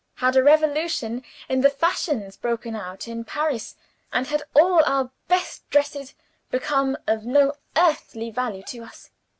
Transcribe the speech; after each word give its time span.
Had 0.15 0.35
a 0.35 0.41
revolution 0.41 1.23
in 1.47 1.61
the 1.61 1.69
fashions 1.69 2.35
broken 2.35 2.75
out 2.75 3.07
in 3.07 3.23
Paris, 3.23 3.75
and 4.11 4.25
had 4.25 4.41
all 4.55 4.83
our 4.85 5.11
best 5.27 5.69
dresses 5.69 6.15
become 6.49 6.97
of 7.05 7.23
no 7.23 7.53
earthly 7.77 8.31
value 8.31 8.63
to 8.63 8.79
us? 8.81 9.11